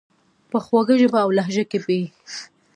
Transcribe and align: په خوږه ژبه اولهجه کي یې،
په 0.51 0.57
خوږه 0.65 0.95
ژبه 1.01 1.19
اولهجه 1.25 1.63
کي 1.71 1.79
یې، 1.97 2.03